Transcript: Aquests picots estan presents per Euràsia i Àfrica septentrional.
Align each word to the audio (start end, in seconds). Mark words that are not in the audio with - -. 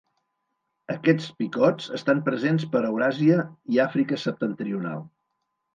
Aquests 0.93 1.27
picots 1.41 1.91
estan 1.99 2.23
presents 2.31 2.67
per 2.73 2.83
Euràsia 2.91 3.39
i 3.77 3.83
Àfrica 3.89 4.23
septentrional. 4.27 5.11